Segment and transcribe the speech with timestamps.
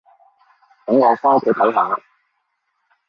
[0.87, 1.99] 等我返屋企睇下